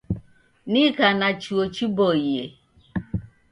Nika 0.71 1.07
na 1.19 1.29
chuo 1.41 1.63
chiboie. 1.75 2.43